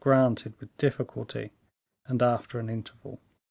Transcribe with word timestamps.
granted 0.01 0.51
with 0.59 0.75
difficulty, 0.77 1.51
and 2.07 2.23
after 2.23 2.57
an 2.59 2.69
interval. 2.71 3.21